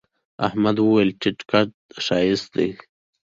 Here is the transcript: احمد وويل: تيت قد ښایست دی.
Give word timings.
احمد 0.47 0.77
وويل: 0.79 1.09
تيت 1.21 1.37
قد 1.51 1.69
ښایست 2.05 2.47
دی. 2.57 2.69